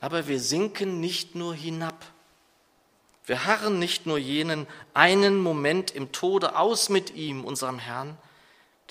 Aber 0.00 0.28
wir 0.28 0.40
sinken 0.40 1.00
nicht 1.00 1.34
nur 1.34 1.54
hinab. 1.54 2.06
Wir 3.24 3.44
harren 3.44 3.78
nicht 3.78 4.06
nur 4.06 4.18
jenen 4.18 4.66
einen 4.94 5.38
Moment 5.38 5.90
im 5.90 6.12
Tode 6.12 6.56
aus 6.56 6.88
mit 6.88 7.14
ihm, 7.14 7.44
unserem 7.44 7.78
Herrn, 7.78 8.16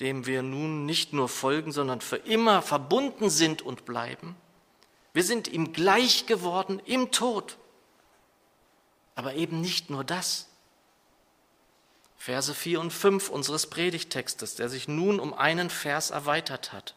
dem 0.00 0.26
wir 0.26 0.42
nun 0.42 0.84
nicht 0.84 1.12
nur 1.12 1.28
folgen, 1.28 1.72
sondern 1.72 2.02
für 2.02 2.16
immer 2.16 2.60
verbunden 2.60 3.30
sind 3.30 3.62
und 3.62 3.86
bleiben. 3.86 4.36
Wir 5.14 5.24
sind 5.24 5.48
ihm 5.48 5.72
gleich 5.72 6.26
geworden 6.26 6.82
im 6.84 7.10
Tod. 7.10 7.56
Aber 9.14 9.34
eben 9.34 9.62
nicht 9.62 9.88
nur 9.88 10.04
das. 10.04 10.48
Verse 12.18 12.52
4 12.52 12.80
und 12.80 12.92
5 12.92 13.30
unseres 13.30 13.68
Predigtextes, 13.68 14.56
der 14.56 14.68
sich 14.68 14.88
nun 14.88 15.18
um 15.18 15.32
einen 15.32 15.70
Vers 15.70 16.10
erweitert 16.10 16.74
hat. 16.74 16.94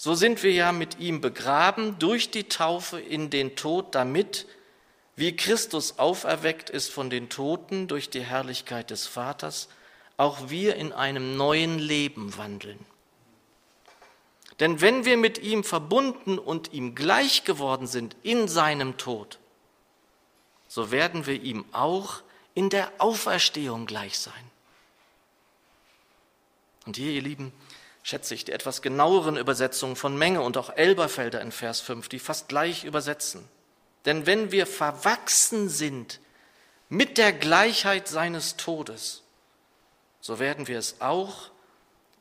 So 0.00 0.14
sind 0.14 0.44
wir 0.44 0.52
ja 0.52 0.70
mit 0.70 1.00
ihm 1.00 1.20
begraben 1.20 1.98
durch 1.98 2.30
die 2.30 2.44
Taufe 2.44 3.00
in 3.00 3.30
den 3.30 3.56
Tod, 3.56 3.96
damit, 3.96 4.46
wie 5.16 5.34
Christus 5.34 5.98
auferweckt 5.98 6.70
ist 6.70 6.92
von 6.92 7.10
den 7.10 7.28
Toten 7.28 7.88
durch 7.88 8.08
die 8.08 8.22
Herrlichkeit 8.22 8.90
des 8.90 9.08
Vaters, 9.08 9.68
auch 10.16 10.50
wir 10.50 10.76
in 10.76 10.92
einem 10.92 11.36
neuen 11.36 11.80
Leben 11.80 12.36
wandeln. 12.38 12.78
Denn 14.60 14.80
wenn 14.80 15.04
wir 15.04 15.16
mit 15.16 15.38
ihm 15.38 15.64
verbunden 15.64 16.38
und 16.38 16.72
ihm 16.72 16.94
gleich 16.94 17.42
geworden 17.42 17.88
sind 17.88 18.14
in 18.22 18.46
seinem 18.46 18.98
Tod, 18.98 19.40
so 20.68 20.92
werden 20.92 21.26
wir 21.26 21.42
ihm 21.42 21.64
auch 21.72 22.22
in 22.54 22.70
der 22.70 22.92
Auferstehung 22.98 23.86
gleich 23.86 24.16
sein. 24.16 24.32
Und 26.86 26.96
hier, 26.96 27.10
ihr 27.10 27.22
Lieben, 27.22 27.52
schätze 28.08 28.34
ich 28.34 28.46
die 28.46 28.52
etwas 28.52 28.80
genaueren 28.80 29.36
Übersetzungen 29.36 29.94
von 29.94 30.16
Menge 30.16 30.40
und 30.40 30.56
auch 30.56 30.74
Elberfelder 30.74 31.42
in 31.42 31.52
Vers 31.52 31.82
5, 31.82 32.08
die 32.08 32.18
fast 32.18 32.48
gleich 32.48 32.84
übersetzen. 32.84 33.46
Denn 34.06 34.24
wenn 34.24 34.50
wir 34.50 34.66
verwachsen 34.66 35.68
sind 35.68 36.18
mit 36.88 37.18
der 37.18 37.34
Gleichheit 37.34 38.08
seines 38.08 38.56
Todes, 38.56 39.24
so 40.22 40.38
werden 40.38 40.68
wir 40.68 40.78
es 40.78 41.02
auch 41.02 41.50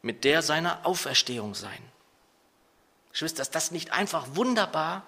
mit 0.01 0.25
der 0.25 0.41
seiner 0.41 0.85
Auferstehung 0.85 1.55
sein. 1.55 1.79
Geschwister, 3.13 3.41
ist 3.41 3.55
das 3.55 3.71
nicht 3.71 3.93
einfach 3.93 4.27
wunderbar? 4.31 5.03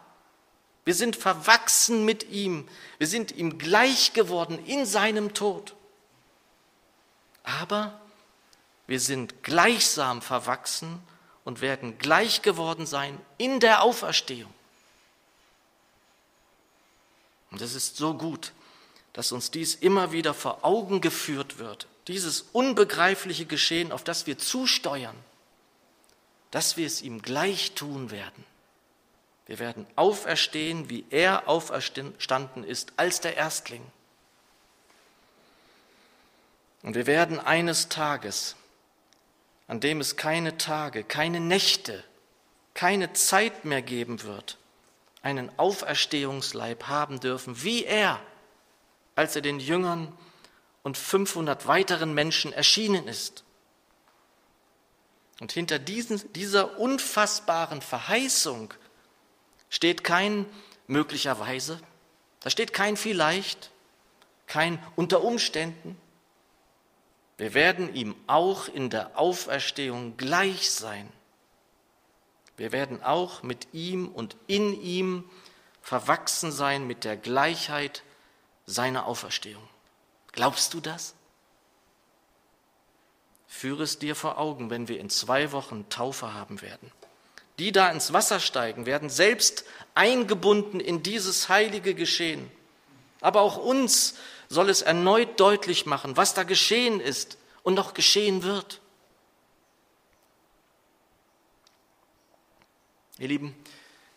Wir 0.86 0.96
sind 0.96 1.18
verwachsen 1.18 2.06
mit 2.06 2.30
ihm. 2.30 2.70
Wir 3.00 3.08
sind 3.08 3.34
ihm 3.34 3.58
gleich 3.58 4.14
geworden 4.14 4.64
in 4.66 4.86
seinem 4.86 5.34
Tod. 5.34 5.76
Aber 7.44 8.00
wir 8.90 9.00
sind 9.00 9.44
gleichsam 9.44 10.22
verwachsen 10.22 11.02
und 11.46 11.62
werden 11.62 11.98
gleich 11.98 12.42
geworden 12.42 12.86
sein 12.86 13.20
in 13.38 13.60
der 13.60 13.84
Auferstehung. 13.84 14.54
Und 17.52 17.62
es 17.62 17.74
ist 17.76 17.98
so 17.98 18.14
gut, 18.14 18.52
dass 19.14 19.32
uns 19.32 19.50
dies 19.52 19.76
immer 19.76 20.12
wieder 20.12 20.34
vor 20.34 20.66
Augen 20.66 21.02
geführt 21.02 21.58
wird 21.58 21.88
dieses 22.10 22.42
unbegreifliche 22.54 23.46
Geschehen, 23.46 23.92
auf 23.92 24.04
das 24.04 24.26
wir 24.26 24.40
zusteuern, 24.40 25.16
dass 26.50 26.76
wir 26.76 26.88
es 26.88 27.04
ihm 27.04 27.22
gleich 27.22 27.74
tun 27.74 28.10
werden. 28.10 28.44
Wir 29.46 29.60
werden 29.60 29.86
auferstehen, 29.96 30.90
wie 30.90 31.06
er 31.12 31.48
auferstanden 31.48 32.64
ist, 32.64 32.94
als 32.98 33.22
der 33.22 33.38
Erstling. 33.38 33.84
Und 36.82 36.96
wir 36.96 37.06
werden 37.06 37.40
eines 37.40 37.90
Tages, 37.90 38.56
an 39.70 39.80
dem 39.80 40.02
es 40.02 40.16
keine 40.16 40.58
Tage, 40.58 41.04
keine 41.04 41.40
Nächte, 41.40 42.04
keine 42.74 43.14
Zeit 43.14 43.66
mehr 43.66 43.84
geben 43.84 44.24
wird, 44.24 44.58
einen 45.22 45.52
Auferstehungsleib 45.60 46.88
haben 46.88 47.20
dürfen, 47.20 47.62
wie 47.64 47.86
er, 47.86 48.20
als 49.16 49.36
er 49.36 49.44
den 49.44 49.60
Jüngern 49.60 50.12
und 50.82 50.98
500 50.98 51.68
weiteren 51.68 52.16
Menschen 52.16 52.52
erschienen 52.52 53.08
ist. 53.08 53.44
Und 55.40 55.52
hinter 55.52 55.78
diesen, 55.78 56.34
dieser 56.34 56.80
unfassbaren 56.80 57.84
Verheißung 57.84 58.74
steht 59.70 60.04
kein 60.04 60.48
möglicherweise, 60.88 61.80
da 62.40 62.50
steht 62.50 62.74
kein 62.74 62.98
vielleicht, 62.98 63.70
kein 64.48 64.84
unter 64.96 65.24
Umständen. 65.24 65.96
Wir 67.40 67.54
werden 67.54 67.96
ihm 67.96 68.16
auch 68.28 68.68
in 68.68 68.90
der 68.90 69.18
Auferstehung 69.18 70.18
gleich 70.18 70.72
sein. 70.72 71.10
Wir 72.58 72.74
werden 72.74 73.02
auch 73.02 73.44
mit 73.44 73.70
ihm 73.72 74.10
und 74.10 74.36
in 74.48 74.80
ihm 74.82 75.24
verwachsen 75.82 76.52
sein 76.52 76.86
mit 76.86 77.06
der 77.06 77.16
Gleichheit 77.16 78.04
seiner 78.66 79.06
Auferstehung. 79.06 79.64
Glaubst 80.34 80.74
du 80.74 80.82
das? 80.82 81.16
Führe 83.48 83.84
es 83.84 84.00
dir 84.00 84.18
vor 84.18 84.38
Augen, 84.38 84.70
wenn 84.70 84.90
wir 84.90 85.00
in 85.00 85.10
zwei 85.10 85.54
Wochen 85.54 85.88
Taufe 85.88 86.34
haben 86.34 86.62
werden. 86.62 86.92
Die 87.58 87.72
da 87.72 87.90
ins 87.90 88.12
Wasser 88.12 88.42
steigen, 88.42 88.86
werden 88.86 89.10
selbst 89.10 89.64
eingebunden 89.96 90.82
in 90.82 91.04
dieses 91.04 91.48
heilige 91.48 91.96
Geschehen. 91.96 92.52
Aber 93.22 93.42
auch 93.42 93.58
uns 93.58 94.16
soll 94.48 94.70
es 94.70 94.82
erneut 94.82 95.40
deutlich 95.40 95.86
machen, 95.86 96.18
was 96.18 96.34
da 96.34 96.44
geschehen 96.44 97.00
ist 97.00 97.38
und 97.64 97.76
noch 97.76 97.94
geschehen 97.94 98.44
wird. 98.44 98.82
Ihr 103.20 103.28
Lieben, 103.28 103.56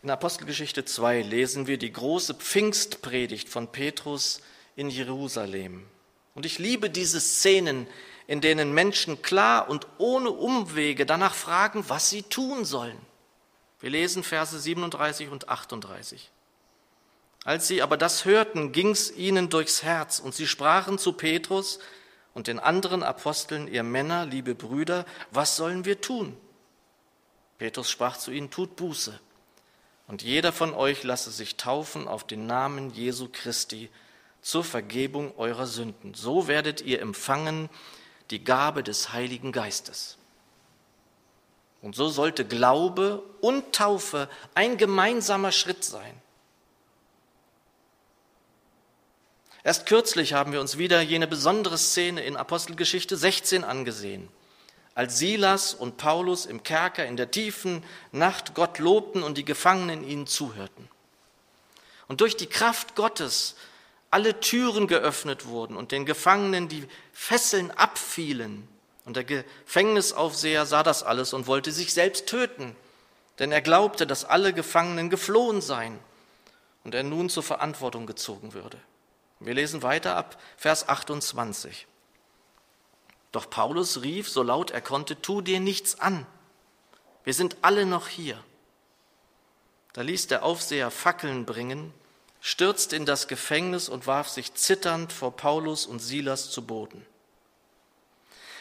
in 0.03 0.11
Apostelgeschichte 0.11 0.85
2 0.85 1.23
lesen 1.23 1.69
wir 1.69 1.79
die 1.79 1.93
große 1.93 2.35
Pfingstpredigt 2.35 3.49
von 3.49 3.69
Petrus 3.71 4.41
in 4.75 4.91
Jerusalem. 4.91 5.87
Und 6.35 6.45
ich 6.45 6.59
liebe 6.59 6.91
diese 6.91 7.21
Szenen, 7.21 7.87
in 8.27 8.41
denen 8.41 8.73
Menschen 8.73 9.23
klar 9.23 9.69
und 9.69 9.87
ohne 9.99 10.31
Umwege 10.31 11.07
danach 11.07 11.35
fragen, 11.35 11.85
was 11.89 12.11
sie 12.11 12.23
tun 12.25 12.65
sollen. 12.65 12.99
Wir 13.79 13.91
lesen 13.91 14.25
Verse 14.25 14.59
37 14.59 15.29
und 15.29 15.49
38. 15.49 16.32
Als 17.45 17.67
sie 17.67 17.83
aber 17.83 17.97
das 17.97 18.25
hörten, 18.25 18.73
ging's 18.73 19.11
ihnen 19.11 19.49
durchs 19.49 19.83
Herz, 19.83 20.21
und 20.21 20.35
sie 20.35 20.47
sprachen 20.47 20.99
zu 20.99 21.13
Petrus 21.13 21.81
und 22.35 22.47
den 22.47 22.61
anderen 22.61 23.03
Aposteln, 23.03 23.67
ihr 23.67 23.83
Männer, 23.83 24.27
liebe 24.27 24.55
Brüder, 24.55 25.05
was 25.33 25.57
sollen 25.57 25.85
wir 25.85 26.01
tun? 26.01 26.37
Petrus 27.59 27.91
sprach 27.91 28.17
zu 28.17 28.31
ihnen, 28.31 28.51
tut 28.51 28.77
Buße, 28.77 29.19
und 30.07 30.23
jeder 30.23 30.53
von 30.53 30.75
euch 30.75 31.03
lasse 31.03 31.31
sich 31.31 31.57
taufen 31.57 32.07
auf 32.07 32.25
den 32.27 32.47
Namen 32.47 32.91
Jesu 32.91 33.29
Christi 33.33 33.91
zur 34.41 34.65
Vergebung 34.65 35.37
eurer 35.37 35.67
Sünden. 35.67 36.15
So 36.15 36.49
werdet 36.49 36.81
ihr 36.81 37.01
empfangen 37.01 37.71
die 38.31 38.43
Gabe 38.45 38.83
des 38.83 39.13
Heiligen 39.13 39.53
Geistes. 39.53 40.19
Und 41.81 41.97
so 41.97 42.09
sollte 42.09 42.45
Glaube 42.45 43.23
und 43.41 43.75
Taufe 43.75 44.29
ein 44.55 44.77
gemeinsamer 44.77 45.53
Schritt 45.53 45.85
sein. 45.85 46.22
Erst 49.65 49.87
kürzlich 49.87 50.33
haben 50.33 50.53
wir 50.53 50.61
uns 50.61 50.77
wieder 50.77 51.01
jene 51.01 51.29
besondere 51.29 51.79
Szene 51.79 52.23
in 52.25 52.37
Apostelgeschichte 52.37 53.17
16 53.17 53.63
angesehen, 53.63 54.29
als 54.95 55.19
Silas 55.19 55.73
und 55.73 55.99
Paulus 55.99 56.47
im 56.47 56.65
Kerker 56.65 57.07
in 57.07 57.17
der 57.17 57.31
tiefen 57.31 57.85
Nacht 58.11 58.55
Gott 58.55 58.79
lobten 58.79 59.23
und 59.23 59.39
die 59.39 59.45
Gefangenen 59.45 60.07
ihnen 60.07 60.27
zuhörten. 60.27 60.89
Und 62.09 62.21
durch 62.21 62.37
die 62.37 62.49
Kraft 62.49 62.97
Gottes 62.97 63.55
alle 64.11 64.41
Türen 64.41 64.89
geöffnet 64.89 65.47
wurden 65.47 65.77
und 65.77 65.93
den 65.93 66.07
Gefangenen 66.07 66.69
die 66.69 66.85
Fesseln 67.13 67.71
abfielen. 67.71 68.69
Und 69.05 69.17
der 69.17 69.25
Gefängnisaufseher 69.25 70.67
sah 70.67 70.83
das 70.83 71.03
alles 71.03 71.33
und 71.33 71.47
wollte 71.47 71.73
sich 71.73 71.95
selbst 71.95 72.27
töten, 72.27 72.77
denn 73.39 73.53
er 73.53 73.63
glaubte, 73.63 74.07
dass 74.07 74.25
alle 74.25 74.53
Gefangenen 74.53 75.09
geflohen 75.09 75.61
seien 75.61 75.99
und 76.85 76.95
er 76.95 77.05
nun 77.05 77.31
zur 77.31 77.43
Verantwortung 77.43 78.07
gezogen 78.07 78.55
würde. 78.55 78.79
Wir 79.45 79.55
lesen 79.55 79.83
weiter 79.83 80.17
ab 80.17 80.41
Vers 80.57 80.89
28. 80.89 81.87
Doch 83.33 83.49
Paulus 83.49 84.03
rief, 84.03 84.29
so 84.29 84.43
laut 84.43 84.71
er 84.71 84.81
konnte, 84.81 85.21
tu 85.21 85.41
dir 85.41 85.59
nichts 85.59 85.99
an. 85.99 86.27
Wir 87.25 87.35
sind 87.35 87.57
alle 87.63 87.87
noch 87.87 88.09
hier. 88.09 88.43
Da 89.95 90.03
ließ 90.03 90.27
der 90.27 90.43
Aufseher 90.43 90.91
Fackeln 90.91 91.45
bringen, 91.45 91.93
stürzte 92.41 92.97
in 92.97 93.07
das 93.07 93.29
Gefängnis 93.29 93.89
und 93.89 94.07
warf 94.07 94.29
sich 94.29 94.55
zitternd 94.55 95.13
vor 95.13 95.37
Paulus 95.37 95.87
und 95.87 96.01
Silas 96.01 96.51
zu 96.51 96.67
Boden. 96.67 97.07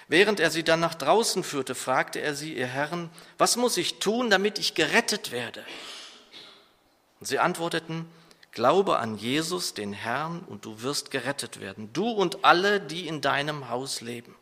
Während 0.08 0.40
er 0.40 0.52
sie 0.52 0.64
dann 0.64 0.82
nach 0.82 0.94
draußen 0.94 1.44
führte, 1.44 1.74
fragte 1.74 2.20
er 2.20 2.36
sie, 2.36 2.54
ihr 2.54 2.68
Herren, 2.68 3.10
was 3.38 3.56
muss 3.56 3.78
ich 3.78 4.00
tun, 4.00 4.30
damit 4.30 4.60
ich 4.60 4.76
gerettet 4.76 5.32
werde? 5.32 5.66
Und 7.20 7.28
sie 7.28 7.40
antworteten, 7.40 8.12
Glaube 8.51 9.00
an 9.00 9.17
Jesus, 9.17 9.74
den 9.74 9.93
Herrn, 9.93 10.41
und 10.41 10.65
du 10.65 10.81
wirst 10.81 11.10
gerettet 11.10 11.62
werden, 11.62 11.91
du 11.93 12.10
und 12.10 12.43
alle, 12.43 12.81
die 12.81 13.08
in 13.08 13.22
deinem 13.22 13.70
Haus 13.70 14.01
leben. 14.01 14.36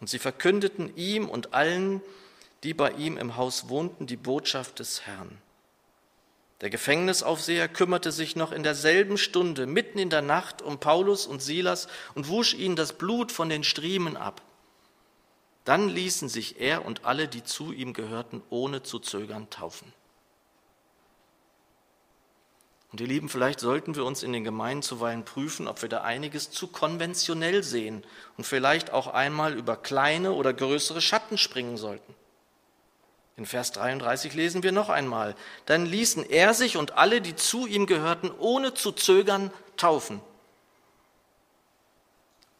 Und 0.00 0.08
sie 0.08 0.20
verkündeten 0.20 0.94
ihm 0.96 1.28
und 1.28 1.54
allen, 1.54 2.00
die 2.62 2.72
bei 2.72 2.92
ihm 2.92 3.16
im 3.16 3.36
Haus 3.36 3.68
wohnten, 3.68 4.06
die 4.06 4.16
Botschaft 4.16 4.78
des 4.78 5.06
Herrn. 5.06 5.38
Der 6.60 6.70
Gefängnisaufseher 6.70 7.68
kümmerte 7.68 8.12
sich 8.12 8.36
noch 8.36 8.52
in 8.52 8.62
derselben 8.62 9.18
Stunde, 9.18 9.66
mitten 9.66 9.98
in 9.98 10.08
der 10.08 10.22
Nacht, 10.22 10.62
um 10.62 10.78
Paulus 10.78 11.26
und 11.26 11.42
Silas 11.42 11.88
und 12.14 12.28
wusch 12.28 12.54
ihnen 12.54 12.76
das 12.76 12.92
Blut 12.92 13.32
von 13.32 13.48
den 13.48 13.64
Striemen 13.64 14.16
ab. 14.16 14.40
Dann 15.64 15.88
ließen 15.88 16.28
sich 16.28 16.60
er 16.60 16.84
und 16.84 17.04
alle, 17.04 17.26
die 17.26 17.42
zu 17.42 17.72
ihm 17.72 17.92
gehörten, 17.92 18.40
ohne 18.50 18.82
zu 18.82 18.98
zögern 18.98 19.50
taufen. 19.50 19.92
Und 22.94 23.00
ihr 23.00 23.08
Lieben, 23.08 23.28
vielleicht 23.28 23.58
sollten 23.58 23.96
wir 23.96 24.04
uns 24.04 24.22
in 24.22 24.32
den 24.32 24.44
Gemeinden 24.44 24.84
zuweilen 24.84 25.24
prüfen, 25.24 25.66
ob 25.66 25.82
wir 25.82 25.88
da 25.88 26.02
einiges 26.02 26.52
zu 26.52 26.68
konventionell 26.68 27.64
sehen 27.64 28.04
und 28.36 28.46
vielleicht 28.46 28.92
auch 28.92 29.08
einmal 29.08 29.54
über 29.54 29.76
kleine 29.76 30.30
oder 30.30 30.54
größere 30.54 31.00
Schatten 31.00 31.36
springen 31.36 31.76
sollten. 31.76 32.14
In 33.36 33.46
Vers 33.46 33.72
33 33.72 34.34
lesen 34.34 34.62
wir 34.62 34.70
noch 34.70 34.90
einmal, 34.90 35.34
dann 35.66 35.86
ließen 35.86 36.24
er 36.30 36.54
sich 36.54 36.76
und 36.76 36.92
alle, 36.92 37.20
die 37.20 37.34
zu 37.34 37.66
ihm 37.66 37.86
gehörten, 37.86 38.30
ohne 38.30 38.74
zu 38.74 38.92
zögern 38.92 39.50
taufen. 39.76 40.20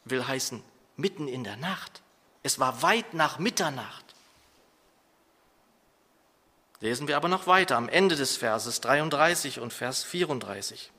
Will 0.04 0.26
heißen, 0.26 0.64
mitten 0.96 1.28
in 1.28 1.44
der 1.44 1.58
Nacht. 1.58 2.02
Es 2.42 2.58
war 2.58 2.82
weit 2.82 3.14
nach 3.14 3.38
Mitternacht. 3.38 4.03
Lesen 6.80 7.08
wir 7.08 7.16
aber 7.16 7.28
noch 7.28 7.46
weiter 7.46 7.76
am 7.76 7.88
Ende 7.88 8.16
des 8.16 8.36
Verses 8.36 8.80
33 8.80 9.60
und 9.60 9.72
Vers 9.72 10.02
34. 10.04 10.90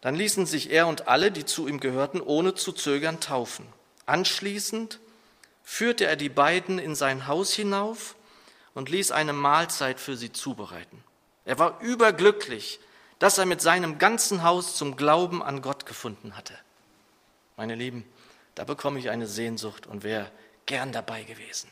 Dann 0.00 0.14
ließen 0.14 0.46
sich 0.46 0.70
er 0.70 0.86
und 0.86 1.08
alle, 1.08 1.32
die 1.32 1.44
zu 1.44 1.66
ihm 1.66 1.80
gehörten, 1.80 2.20
ohne 2.20 2.54
zu 2.54 2.72
zögern 2.72 3.20
taufen. 3.20 3.66
Anschließend 4.06 5.00
führte 5.62 6.04
er 6.04 6.16
die 6.16 6.28
beiden 6.28 6.78
in 6.78 6.94
sein 6.94 7.26
Haus 7.26 7.54
hinauf 7.54 8.14
und 8.74 8.90
ließ 8.90 9.12
eine 9.12 9.32
Mahlzeit 9.32 9.98
für 9.98 10.16
sie 10.16 10.30
zubereiten. 10.30 11.02
Er 11.46 11.58
war 11.58 11.80
überglücklich, 11.80 12.80
dass 13.18 13.38
er 13.38 13.46
mit 13.46 13.62
seinem 13.62 13.98
ganzen 13.98 14.42
Haus 14.42 14.76
zum 14.76 14.96
Glauben 14.96 15.42
an 15.42 15.62
Gott 15.62 15.86
gefunden 15.86 16.36
hatte. 16.36 16.54
Meine 17.56 17.74
Lieben, 17.74 18.04
da 18.54 18.64
bekomme 18.64 18.98
ich 18.98 19.10
eine 19.10 19.26
Sehnsucht 19.26 19.86
und 19.86 20.02
wäre 20.02 20.30
gern 20.66 20.92
dabei 20.92 21.22
gewesen. 21.22 21.70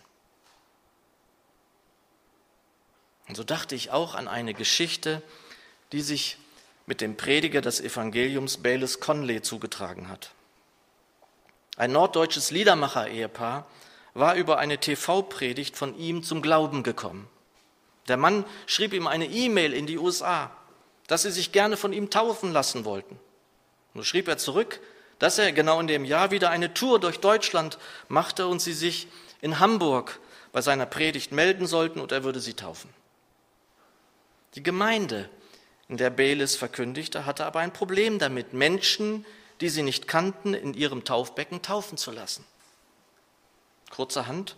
Und 3.28 3.36
so 3.36 3.44
dachte 3.44 3.74
ich 3.74 3.90
auch 3.90 4.14
an 4.14 4.28
eine 4.28 4.54
Geschichte, 4.54 5.22
die 5.92 6.00
sich 6.00 6.38
mit 6.86 7.00
dem 7.00 7.16
Prediger 7.16 7.60
des 7.60 7.80
Evangeliums 7.80 8.58
Bayless 8.58 9.00
Conley 9.00 9.42
zugetragen 9.42 10.08
hat. 10.08 10.32
Ein 11.76 11.92
norddeutsches 11.92 12.50
Liedermacher-Ehepaar 12.50 13.66
war 14.14 14.34
über 14.34 14.58
eine 14.58 14.78
TV-Predigt 14.78 15.76
von 15.76 15.96
ihm 15.96 16.22
zum 16.22 16.42
Glauben 16.42 16.82
gekommen. 16.82 17.28
Der 18.08 18.16
Mann 18.16 18.44
schrieb 18.66 18.92
ihm 18.92 19.06
eine 19.06 19.26
E-Mail 19.26 19.72
in 19.72 19.86
die 19.86 19.98
USA, 19.98 20.50
dass 21.06 21.22
sie 21.22 21.30
sich 21.30 21.52
gerne 21.52 21.76
von 21.76 21.92
ihm 21.92 22.10
taufen 22.10 22.52
lassen 22.52 22.84
wollten. 22.84 23.18
Nur 23.94 24.04
schrieb 24.04 24.28
er 24.28 24.38
zurück, 24.38 24.80
dass 25.18 25.38
er 25.38 25.52
genau 25.52 25.78
in 25.80 25.86
dem 25.86 26.04
Jahr 26.04 26.30
wieder 26.30 26.50
eine 26.50 26.74
Tour 26.74 26.98
durch 26.98 27.20
Deutschland 27.20 27.78
machte 28.08 28.48
und 28.48 28.60
sie 28.60 28.72
sich 28.72 29.06
in 29.40 29.60
Hamburg 29.60 30.18
bei 30.50 30.60
seiner 30.60 30.86
Predigt 30.86 31.32
melden 31.32 31.66
sollten 31.66 32.00
und 32.00 32.12
er 32.12 32.24
würde 32.24 32.40
sie 32.40 32.54
taufen. 32.54 32.90
Die 34.54 34.62
Gemeinde, 34.62 35.30
in 35.88 35.96
der 35.96 36.10
Belis 36.10 36.56
verkündigte, 36.56 37.26
hatte 37.26 37.46
aber 37.46 37.60
ein 37.60 37.72
Problem 37.72 38.18
damit, 38.18 38.52
Menschen, 38.52 39.24
die 39.60 39.68
sie 39.68 39.82
nicht 39.82 40.08
kannten, 40.08 40.54
in 40.54 40.74
ihrem 40.74 41.04
Taufbecken 41.04 41.62
taufen 41.62 41.96
zu 41.96 42.10
lassen. 42.10 42.44
Kurzerhand 43.90 44.56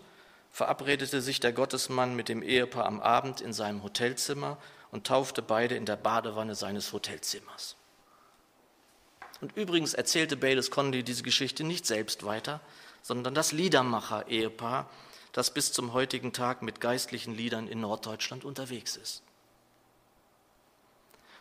verabredete 0.51 1.21
sich 1.21 1.39
der 1.39 1.53
Gottesmann 1.53 2.15
mit 2.15 2.29
dem 2.29 2.41
Ehepaar 2.41 2.85
am 2.85 3.01
Abend 3.01 3.41
in 3.41 3.53
seinem 3.53 3.83
Hotelzimmer 3.83 4.57
und 4.91 5.05
taufte 5.05 5.41
beide 5.41 5.75
in 5.75 5.85
der 5.85 5.97
Badewanne 5.97 6.55
seines 6.55 6.93
Hotelzimmers. 6.93 7.75
Und 9.41 9.55
übrigens 9.57 9.93
erzählte 9.93 10.37
Baylis 10.37 10.71
Conley 10.71 11.03
diese 11.03 11.23
Geschichte 11.23 11.63
nicht 11.63 11.85
selbst 11.85 12.25
weiter, 12.25 12.61
sondern 13.01 13.35
das 13.35 13.51
Liedermacher-Ehepaar, 13.51 14.89
das 15.33 15.53
bis 15.53 15.73
zum 15.73 15.93
heutigen 15.93 16.31
Tag 16.31 16.61
mit 16.61 16.79
geistlichen 16.79 17.35
Liedern 17.35 17.67
in 17.67 17.81
Norddeutschland 17.81 18.45
unterwegs 18.45 18.95
ist. 18.95 19.21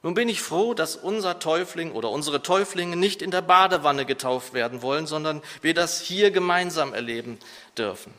Nun 0.05 0.13
bin 0.13 0.29
ich 0.29 0.43
froh, 0.43 0.75
dass 0.75 0.97
unser 0.97 1.39
Täufling 1.39 1.93
oder 1.93 2.11
unsere 2.11 2.43
Täuflinge 2.43 2.95
nicht 2.95 3.23
in 3.23 3.31
der 3.31 3.41
Badewanne 3.41 4.05
getauft 4.05 4.53
werden 4.53 4.83
wollen, 4.83 5.07
sondern 5.07 5.41
wir 5.63 5.73
das 5.73 6.03
hier 6.03 6.31
gemeinsam 6.31 6.93
erleben 6.93 7.39
dürfen. 7.79 8.13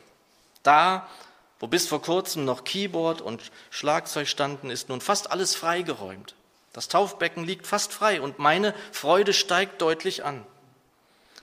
Da, 0.64 1.08
wo 1.60 1.68
bis 1.68 1.86
vor 1.86 2.02
kurzem 2.02 2.44
noch 2.44 2.64
Keyboard 2.64 3.20
und 3.20 3.52
Schlagzeug 3.70 4.26
standen, 4.26 4.68
ist 4.68 4.88
nun 4.88 5.00
fast 5.00 5.30
alles 5.30 5.54
freigeräumt. 5.54 6.34
Das 6.72 6.88
Taufbecken 6.88 7.44
liegt 7.44 7.68
fast 7.68 7.92
frei 7.92 8.20
und 8.20 8.40
meine 8.40 8.74
Freude 8.90 9.32
steigt 9.32 9.80
deutlich 9.80 10.24
an. 10.24 10.44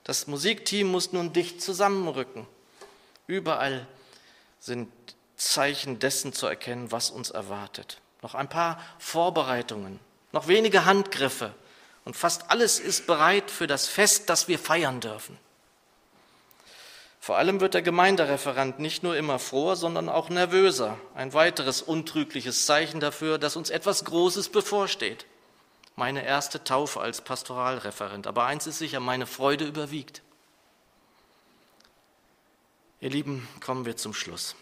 Das 0.03 0.27
Musikteam 0.27 0.87
muss 0.87 1.13
nun 1.13 1.31
dicht 1.31 1.61
zusammenrücken. 1.61 2.45
Überall 3.27 3.87
sind 4.59 4.91
Zeichen 5.37 5.99
dessen 5.99 6.33
zu 6.33 6.47
erkennen, 6.47 6.91
was 6.91 7.11
uns 7.11 7.29
erwartet. 7.29 8.01
Noch 8.21 8.35
ein 8.35 8.49
paar 8.49 8.77
Vorbereitungen 8.99 10.01
noch 10.33 10.47
wenige 10.47 10.83
Handgriffe 10.83 11.53
und 12.03 12.17
fast 12.17 12.51
alles 12.51 12.79
ist 12.79 13.07
bereit 13.07 13.49
für 13.49 13.67
das 13.67 13.87
Fest, 13.87 14.29
das 14.29 14.49
wir 14.49 14.59
feiern 14.59 14.99
dürfen. 14.99 15.37
Vor 17.21 17.37
allem 17.37 17.61
wird 17.61 17.73
der 17.73 17.81
Gemeindereferent 17.81 18.79
nicht 18.79 19.01
nur 19.01 19.15
immer 19.15 19.39
froher, 19.39 19.77
sondern 19.77 20.09
auch 20.09 20.27
nervöser. 20.27 20.97
Ein 21.15 21.31
weiteres 21.33 21.81
untrügliches 21.81 22.65
Zeichen 22.65 22.99
dafür, 22.99 23.37
dass 23.37 23.55
uns 23.55 23.69
etwas 23.69 24.03
Großes 24.03 24.49
bevorsteht. 24.49 25.25
Meine 25.95 26.25
erste 26.25 26.65
Taufe 26.65 26.99
als 26.99 27.21
Pastoralreferent. 27.21 28.27
Aber 28.27 28.45
eins 28.45 28.67
ist 28.67 28.79
sicher, 28.79 28.99
meine 28.99 29.25
Freude 29.25 29.63
überwiegt. 29.63 30.21
Ihr 32.99 33.09
Lieben, 33.09 33.47
kommen 33.61 33.85
wir 33.85 33.95
zum 33.95 34.13
Schluss. 34.13 34.57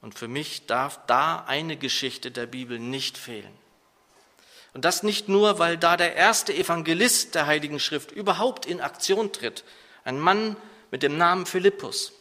Und 0.00 0.16
für 0.16 0.28
mich 0.28 0.66
darf 0.66 1.00
da 1.08 1.44
eine 1.48 1.76
Geschichte 1.76 2.30
der 2.30 2.46
Bibel 2.46 2.78
nicht 2.78 3.18
fehlen. 3.18 3.52
Und 4.74 4.84
das 4.84 5.02
nicht 5.02 5.28
nur, 5.28 5.58
weil 5.58 5.76
da 5.76 5.96
der 5.96 6.14
erste 6.14 6.54
Evangelist 6.54 7.34
der 7.34 7.46
Heiligen 7.46 7.80
Schrift 7.80 8.12
überhaupt 8.12 8.66
in 8.66 8.80
Aktion 8.80 9.32
tritt, 9.32 9.64
ein 10.04 10.18
Mann 10.18 10.56
mit 10.90 11.02
dem 11.02 11.16
Namen 11.16 11.46
Philippus. 11.46 12.12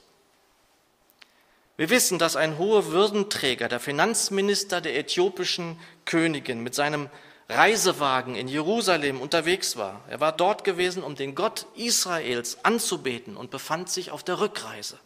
Wir 1.76 1.90
wissen, 1.90 2.18
dass 2.18 2.36
ein 2.36 2.58
hoher 2.58 2.88
Würdenträger, 2.88 3.68
der 3.68 3.80
Finanzminister 3.80 4.82
der 4.82 4.98
äthiopischen 4.98 5.80
Königin, 6.06 6.64
mit 6.64 6.74
seinem 6.74 7.10
Reisewagen 7.50 8.36
in 8.36 8.48
Jerusalem 8.48 9.22
unterwegs 9.22 9.78
war. 9.78 10.02
Er 10.10 10.20
war 10.20 10.32
dort 10.32 10.64
gewesen, 10.64 11.04
um 11.04 11.16
den 11.16 11.36
Gott 11.36 11.66
Israels 11.76 12.66
anzubeten 12.66 13.38
und 13.38 13.52
befand 13.52 13.90
sich 13.90 14.12
auf 14.12 14.24
der 14.24 14.40
Rückreise. 14.40 15.00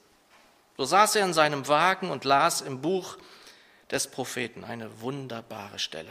So 0.77 0.85
saß 0.85 1.17
er 1.17 1.25
in 1.25 1.33
seinem 1.33 1.67
Wagen 1.67 2.09
und 2.09 2.23
las 2.23 2.61
im 2.61 2.81
Buch 2.81 3.17
des 3.91 4.07
Propheten 4.07 4.63
eine 4.63 5.01
wunderbare 5.01 5.77
Stelle 5.77 6.09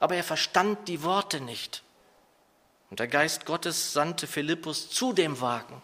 aber 0.00 0.16
er 0.16 0.24
verstand 0.24 0.88
die 0.88 1.02
Worte 1.02 1.40
nicht. 1.40 1.82
Und 2.90 3.00
der 3.00 3.08
Geist 3.08 3.46
Gottes 3.46 3.92
sandte 3.92 4.26
Philippus 4.26 4.90
zu 4.90 5.12
dem 5.12 5.40
Wagen. 5.40 5.82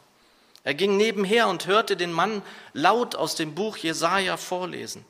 Er 0.63 0.75
ging 0.75 0.97
nebenher 0.97 1.49
und 1.49 1.67
hörte 1.67 1.97
den 1.97 2.13
Mann 2.13 2.43
laut 2.73 3.15
aus 3.15 3.35
dem 3.35 3.55
Buch 3.55 3.77
Jesaja 3.77 4.37
vorlesen. 4.37 5.05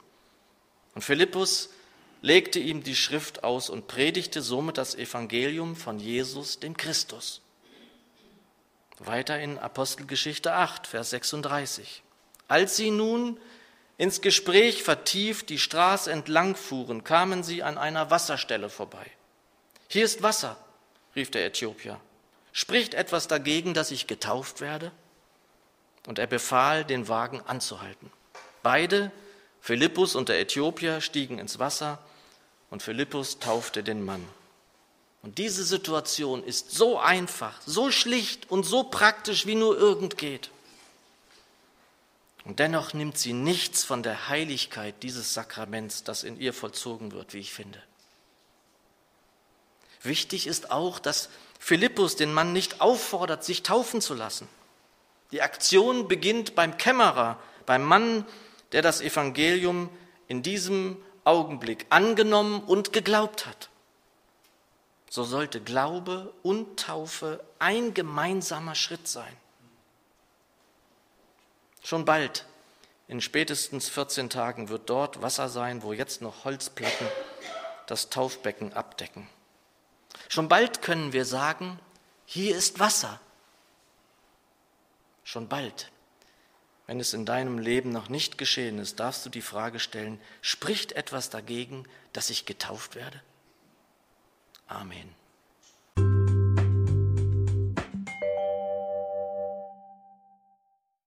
Und 0.94 1.02
Philippus 1.02 1.70
legte 2.22 2.58
ihm 2.58 2.82
die 2.82 2.96
Schrift 2.96 3.44
aus 3.44 3.70
und 3.70 3.86
predigte 3.86 4.42
somit 4.42 4.78
das 4.78 4.94
Evangelium 4.94 5.76
von 5.76 5.98
Jesus, 5.98 6.60
dem 6.60 6.76
Christus. 6.76 7.40
Weiter 8.98 9.40
in 9.40 9.58
Apostelgeschichte 9.58 10.52
8, 10.52 10.86
Vers 10.86 11.10
36. 11.10 12.02
Als 12.48 12.76
sie 12.76 12.90
nun 12.90 13.38
ins 14.00 14.22
Gespräch 14.22 14.82
vertieft 14.82 15.50
die 15.50 15.58
Straße 15.58 16.10
entlang 16.10 16.56
fuhren, 16.56 17.04
kamen 17.04 17.42
sie 17.42 17.62
an 17.62 17.76
einer 17.76 18.10
Wasserstelle 18.10 18.70
vorbei. 18.70 19.04
Hier 19.88 20.06
ist 20.06 20.22
Wasser, 20.22 20.56
rief 21.14 21.30
der 21.30 21.44
Äthiopier. 21.44 22.00
Spricht 22.50 22.94
etwas 22.94 23.28
dagegen, 23.28 23.74
dass 23.74 23.90
ich 23.90 24.06
getauft 24.06 24.62
werde? 24.62 24.90
Und 26.06 26.18
er 26.18 26.26
befahl, 26.26 26.86
den 26.86 27.08
Wagen 27.08 27.42
anzuhalten. 27.42 28.10
Beide, 28.62 29.12
Philippus 29.60 30.14
und 30.14 30.30
der 30.30 30.40
Äthiopier, 30.40 31.02
stiegen 31.02 31.38
ins 31.38 31.58
Wasser 31.58 31.98
und 32.70 32.82
Philippus 32.82 33.38
taufte 33.38 33.82
den 33.82 34.02
Mann. 34.02 34.26
Und 35.22 35.36
diese 35.36 35.62
Situation 35.62 36.42
ist 36.42 36.70
so 36.70 36.98
einfach, 36.98 37.60
so 37.66 37.90
schlicht 37.90 38.50
und 38.50 38.64
so 38.64 38.82
praktisch, 38.84 39.44
wie 39.44 39.56
nur 39.56 39.76
irgend 39.76 40.16
geht. 40.16 40.50
Und 42.44 42.58
dennoch 42.58 42.94
nimmt 42.94 43.18
sie 43.18 43.32
nichts 43.32 43.84
von 43.84 44.02
der 44.02 44.28
Heiligkeit 44.28 45.02
dieses 45.02 45.34
Sakraments, 45.34 46.04
das 46.04 46.22
in 46.22 46.38
ihr 46.38 46.52
vollzogen 46.52 47.12
wird, 47.12 47.34
wie 47.34 47.38
ich 47.38 47.52
finde. 47.52 47.82
Wichtig 50.02 50.46
ist 50.46 50.70
auch, 50.70 50.98
dass 50.98 51.28
Philippus 51.58 52.16
den 52.16 52.32
Mann 52.32 52.52
nicht 52.54 52.80
auffordert, 52.80 53.44
sich 53.44 53.62
taufen 53.62 54.00
zu 54.00 54.14
lassen. 54.14 54.48
Die 55.32 55.42
Aktion 55.42 56.08
beginnt 56.08 56.54
beim 56.54 56.78
Kämmerer, 56.78 57.38
beim 57.66 57.84
Mann, 57.84 58.26
der 58.72 58.82
das 58.82 59.02
Evangelium 59.02 59.90
in 60.26 60.42
diesem 60.42 60.96
Augenblick 61.24 61.86
angenommen 61.90 62.62
und 62.62 62.92
geglaubt 62.92 63.46
hat. 63.46 63.68
So 65.10 65.24
sollte 65.24 65.60
Glaube 65.60 66.32
und 66.42 66.80
Taufe 66.80 67.44
ein 67.58 67.94
gemeinsamer 67.94 68.74
Schritt 68.74 69.06
sein. 69.06 69.36
Schon 71.82 72.04
bald, 72.04 72.46
in 73.08 73.20
spätestens 73.20 73.88
14 73.88 74.30
Tagen, 74.30 74.68
wird 74.68 74.88
dort 74.88 75.22
Wasser 75.22 75.48
sein, 75.48 75.82
wo 75.82 75.92
jetzt 75.92 76.20
noch 76.22 76.44
Holzplatten 76.44 77.06
das 77.86 78.10
Taufbecken 78.10 78.72
abdecken. 78.72 79.28
Schon 80.28 80.48
bald 80.48 80.82
können 80.82 81.12
wir 81.12 81.24
sagen, 81.24 81.80
hier 82.24 82.56
ist 82.56 82.78
Wasser. 82.78 83.20
Schon 85.24 85.48
bald. 85.48 85.90
Wenn 86.86 87.00
es 87.00 87.14
in 87.14 87.24
deinem 87.24 87.58
Leben 87.58 87.90
noch 87.90 88.08
nicht 88.08 88.36
geschehen 88.36 88.78
ist, 88.78 89.00
darfst 89.00 89.24
du 89.24 89.30
die 89.30 89.42
Frage 89.42 89.78
stellen, 89.78 90.20
spricht 90.42 90.92
etwas 90.92 91.30
dagegen, 91.30 91.84
dass 92.12 92.30
ich 92.30 92.46
getauft 92.46 92.94
werde? 92.94 93.22
Amen. 94.66 95.19